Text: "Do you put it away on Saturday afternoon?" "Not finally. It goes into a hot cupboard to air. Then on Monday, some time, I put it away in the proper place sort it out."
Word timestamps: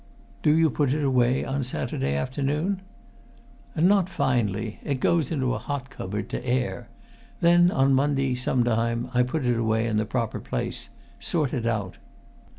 "Do 0.41 0.55
you 0.57 0.71
put 0.71 0.93
it 0.93 1.03
away 1.03 1.45
on 1.45 1.63
Saturday 1.63 2.15
afternoon?" 2.15 2.81
"Not 3.75 4.09
finally. 4.09 4.79
It 4.81 4.99
goes 4.99 5.29
into 5.29 5.53
a 5.53 5.59
hot 5.59 5.91
cupboard 5.91 6.27
to 6.29 6.43
air. 6.43 6.89
Then 7.39 7.69
on 7.69 7.93
Monday, 7.93 8.33
some 8.33 8.63
time, 8.63 9.09
I 9.13 9.21
put 9.21 9.45
it 9.45 9.55
away 9.59 9.85
in 9.85 9.97
the 9.97 10.05
proper 10.07 10.39
place 10.39 10.89
sort 11.19 11.53
it 11.53 11.67
out." 11.67 11.99